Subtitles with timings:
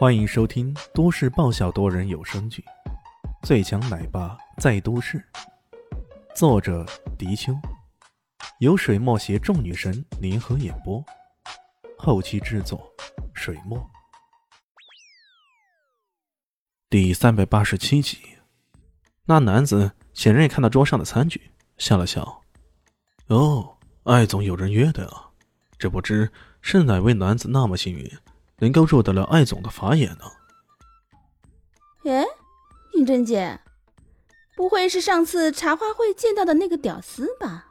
[0.00, 2.64] 欢迎收听都市爆笑多人有声剧
[3.46, 5.18] 《最强奶爸在都市》，
[6.34, 6.86] 作者：
[7.18, 7.52] 迪秋，
[8.60, 11.04] 由水墨携众女神联合演播，
[11.98, 12.90] 后期制作：
[13.34, 13.78] 水墨。
[16.88, 18.16] 第三百八十七集，
[19.26, 22.40] 那男子显然也看到桌上的餐具，笑了笑
[23.28, 25.28] ：“哦，艾总有人约的啊，
[25.78, 26.32] 这不知
[26.62, 28.10] 是哪位男子那么幸运。”
[28.60, 30.24] 能够入得了艾总的法眼呢？
[32.04, 32.24] 哎，
[32.94, 33.60] 云珍姐，
[34.56, 37.66] 不会是上次茶话会见到的那个屌丝吧？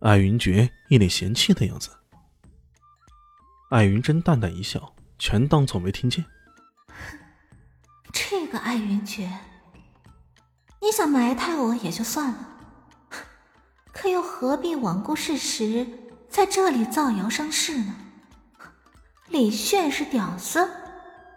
[0.00, 1.90] 艾云珏一脸嫌弃的样子。
[3.70, 6.24] 艾云珍淡淡一笑，全当做没听见。
[8.12, 9.28] 这个艾云珏，
[10.80, 12.48] 你想埋汰我也就算了，
[13.92, 15.86] 可又何必罔顾事实，
[16.28, 17.96] 在这里造谣生事呢？
[19.34, 20.70] 李炫是屌丝，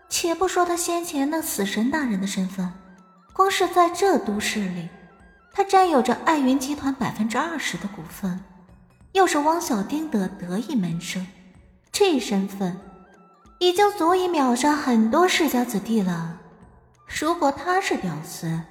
[0.08, 2.72] 且不说他先前那死神大人的身份，
[3.34, 4.88] 光是在这都市里，
[5.52, 8.40] 他占有着爱云集团百分之二十的股份，
[9.14, 11.26] 又是汪小丁的得意门生，
[11.92, 12.80] 这身份
[13.58, 16.38] 已经足以秒杀很多世家子弟了。
[17.20, 18.62] 如果他是屌丝，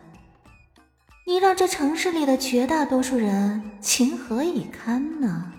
[1.27, 5.53] 你让这城市里的绝大多数人情何以堪呢？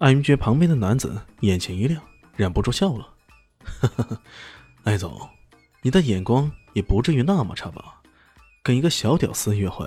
[0.00, 2.02] 艾云珏旁边的男子眼前一亮，
[2.34, 3.06] 忍不住笑了
[3.62, 4.22] ：“呵呵，
[4.84, 5.28] 艾总，
[5.82, 8.00] 你的眼光也不至于那么差吧？
[8.62, 9.86] 跟一个小屌丝约会，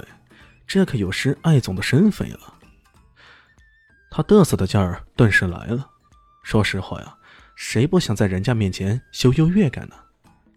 [0.67, 2.38] 这可有失艾总的身份呀！”
[4.11, 5.89] 他嘚瑟的劲儿顿时来了。
[6.44, 7.17] 说实话呀，
[7.56, 9.95] 谁不想在人家面前秀优越感呢？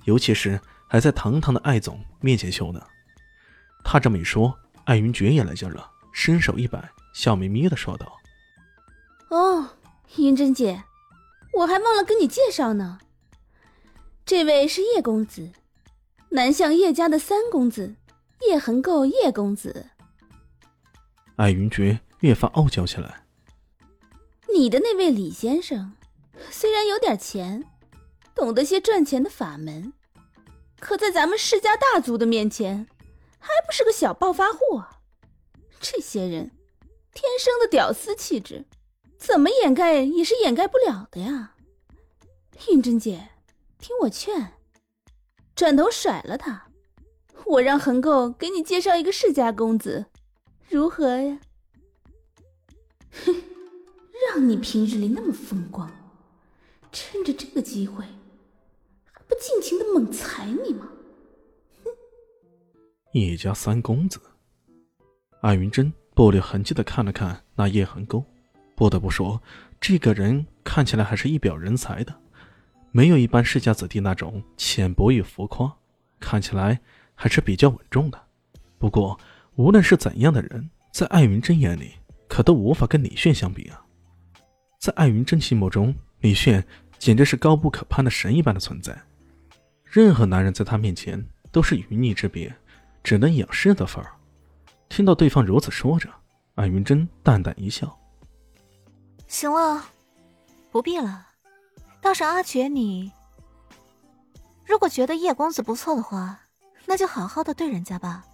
[0.04, 2.86] 尤其是还在堂堂的艾总面前秀呢。
[3.82, 8.14] 他这么一说，艾云珏也来劲了，伸手一摆，笑眯眯的说道。
[9.28, 9.70] 哦，
[10.16, 10.84] 云珍姐，
[11.52, 13.00] 我还忘了跟你介绍呢。
[14.24, 15.50] 这位是叶公子，
[16.30, 17.96] 南向叶家的三公子，
[18.46, 19.86] 叶恒构叶公子。
[21.36, 23.24] 艾云珏越发傲娇起来。
[24.55, 25.92] 你的那位李先生，
[26.51, 27.64] 虽然有点钱，
[28.34, 29.92] 懂得些赚钱的法门，
[30.78, 32.86] 可在咱们世家大族的面前，
[33.39, 34.83] 还不是个小暴发户。
[35.80, 36.52] 这些人，
[37.12, 38.64] 天生的屌丝气质。
[39.18, 41.54] 怎么掩盖也是掩盖不了的呀，
[42.70, 43.30] 云珍姐，
[43.78, 44.52] 听我劝，
[45.54, 46.68] 转头甩了他，
[47.44, 50.06] 我让恒构给你介绍一个世家公子，
[50.68, 51.40] 如何呀？
[53.24, 53.34] 哼，
[54.30, 55.90] 让你平日里那么风光，
[56.92, 58.04] 趁着这个机会，
[59.12, 60.88] 还不尽情的猛踩你吗？
[61.84, 61.90] 哼！
[63.12, 64.20] 叶家三公子，
[65.40, 68.24] 艾云珍不留痕迹的看了看那叶恒构。
[68.77, 69.42] 不得不说，
[69.81, 72.14] 这个人看起来还是一表人才的，
[72.92, 75.75] 没有一般世家子弟那种浅薄与浮夸，
[76.20, 76.79] 看起来
[77.14, 78.23] 还是比较稳重的。
[78.79, 79.19] 不过，
[79.55, 81.95] 无论是怎样的人，在艾云珍眼里，
[82.29, 83.83] 可都无法跟李炫相比啊。
[84.79, 86.63] 在艾云珍心目中，李炫
[86.98, 88.95] 简直是高不可攀的神一般的存在，
[89.85, 92.55] 任何男人在他面前都是云泥之别，
[93.03, 94.13] 只能仰视的份儿。
[94.91, 96.11] 听到对方如此说着，
[96.57, 97.98] 艾云珍淡淡一笑。
[99.29, 99.85] 行了，
[100.70, 101.27] 不必了。
[102.01, 103.11] 倒是阿珏，你
[104.64, 106.41] 如果觉得叶公子不错的话，
[106.87, 108.25] 那就好好的对人家吧。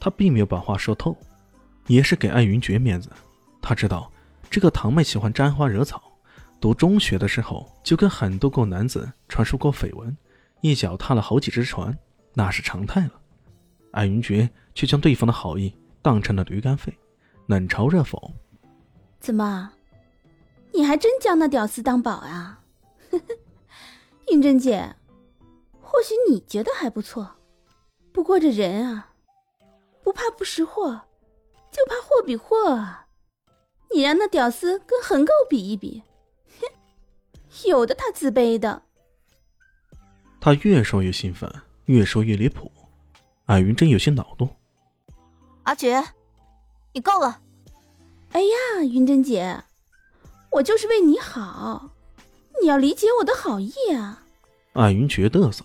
[0.00, 1.16] 他并没有把话说透，
[1.88, 3.10] 也是给艾云珏面子。
[3.60, 4.10] 他知道
[4.48, 6.00] 这个堂妹喜欢沾花惹草，
[6.60, 10.16] 读中学的时候就跟很多个男子传出过绯闻，
[10.60, 11.96] 一脚踏了好几只船，
[12.34, 13.12] 那是常态了。
[13.90, 16.96] 艾云珏却将对方的好意当成了驴肝肺。
[17.48, 18.30] 冷嘲热讽，
[19.20, 19.72] 怎么，
[20.74, 22.60] 你还真将那屌丝当宝啊？
[24.30, 24.94] 云珍姐，
[25.80, 27.36] 或许你觉得还不错，
[28.12, 29.14] 不过这人啊，
[30.02, 31.00] 不怕不识货，
[31.72, 33.06] 就怕货比货啊。
[33.94, 36.02] 你让那屌丝跟横沟比一比，
[36.60, 36.66] 哼，
[37.66, 38.82] 有的他自卑的。
[40.38, 41.50] 他越说越兴奋，
[41.86, 42.70] 越说越离谱，
[43.46, 44.50] 艾云真有些恼怒。
[45.62, 46.06] 阿珏。
[46.94, 47.40] 你够了！
[48.32, 49.64] 哎呀，云珍姐，
[50.52, 51.90] 我就是为你好，
[52.60, 54.22] 你要理解我的好意啊！
[54.74, 55.64] 艾云珏嘚瑟，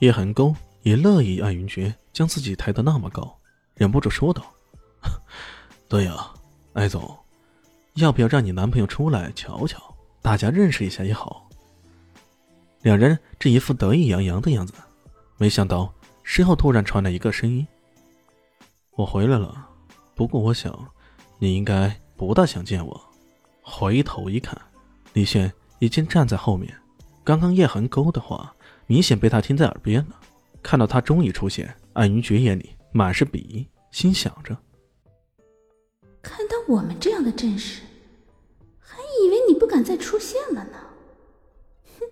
[0.00, 3.36] 叶寒沟也乐意艾云珏将自己抬得那么高，
[3.74, 4.44] 忍不住说道
[5.88, 6.30] ：“对呀，
[6.74, 7.16] 艾总，
[7.94, 9.82] 要不要让你男朋友出来瞧瞧，
[10.20, 11.48] 大家认识一下也好。”
[12.82, 14.74] 两人这一副得意洋洋的样子，
[15.38, 15.92] 没想到
[16.22, 17.66] 身后突然传来一个声音
[18.92, 19.66] ：“我回来了。”
[20.14, 20.72] 不过我想，
[21.38, 23.00] 你应该不大想见我，
[23.62, 24.60] 回头一看，
[25.12, 26.76] 李炫已经站在后面。
[27.22, 28.54] 刚刚叶痕勾的话，
[28.86, 30.18] 明显被他听在耳边了。
[30.62, 34.56] 看到他终于出现，安云珏眼里满是鄙夷，心想着：
[36.20, 37.82] 看到我们这样的阵势，
[38.80, 40.78] 还以为你不敢再出现了呢。
[41.98, 42.04] 哼！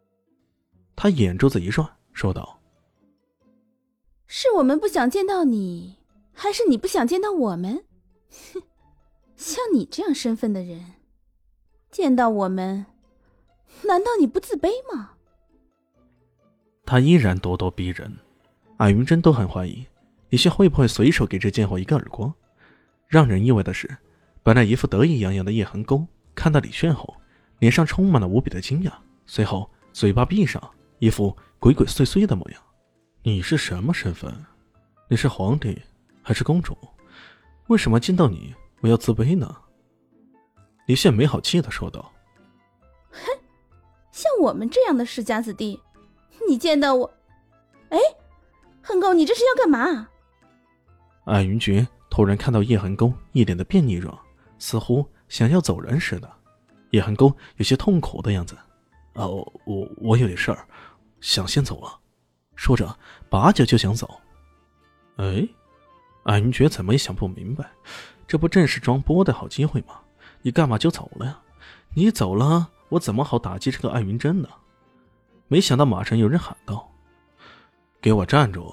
[0.96, 2.60] 他眼珠子一转，说道
[4.26, 5.98] ：“是我们不想见到你，
[6.32, 7.84] 还是你不想见到我们？
[8.52, 8.62] 哼！
[9.36, 10.94] 像你这样身份的人，
[11.90, 12.86] 见到我们，
[13.84, 15.12] 难道你不自卑吗？”
[16.86, 18.18] 他依然咄咄逼人，
[18.76, 19.86] 艾云珍都很怀疑
[20.28, 22.32] 李炫会不会随手给这贱货一个耳光。
[23.06, 23.96] 让人意外的是，
[24.42, 27.14] 本来一副得意洋洋的叶恒沟看到李炫后，
[27.60, 28.92] 脸上充满了无比的惊讶，
[29.26, 30.62] 随后嘴巴闭上，
[30.98, 32.60] 一副鬼鬼祟祟的模样。
[33.22, 34.32] 你是什么身份？
[35.08, 35.80] 你是皇帝
[36.22, 36.76] 还是公主？
[37.68, 39.56] 为什么见到你我要自卑呢？
[40.86, 42.12] 李现没好气的说道
[43.10, 43.20] ：“哼，
[44.10, 45.80] 像我们这样的世家子弟。”
[46.46, 47.10] 你见到我，
[47.88, 47.98] 哎，
[48.82, 50.06] 恒沟，你这是要干嘛？
[51.24, 54.18] 艾云珏突然看到叶恒沟一脸的别逆状，
[54.58, 56.30] 似乎想要走人似的。
[56.90, 58.58] 叶恒沟有些痛苦的样子。
[59.14, 60.66] 哦，我我有点事儿，
[61.20, 61.98] 想先走了。
[62.56, 62.94] 说着，
[63.30, 64.20] 拔脚就想走。
[65.16, 65.48] 哎，
[66.24, 67.70] 艾云珏怎么也想不明白，
[68.26, 70.00] 这不正是装波的好机会吗？
[70.40, 71.38] 你干嘛就走了呀？
[71.94, 74.48] 你走了，我怎么好打击这个艾云珍呢？
[75.48, 76.90] 没想到，马上有人喊道
[78.00, 78.72] ：“给我站住！”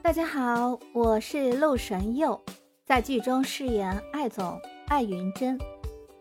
[0.00, 2.40] 大家好，我是陆神佑，
[2.84, 4.56] 在剧中饰演艾总
[4.86, 5.58] 艾云珍。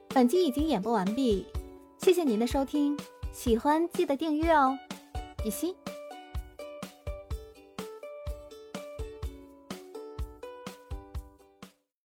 [0.10, 1.46] 本集已经演播完毕，
[2.00, 2.98] 谢谢您的收听，
[3.31, 4.75] 喜欢记得订阅哦，
[5.45, 5.75] Y sí,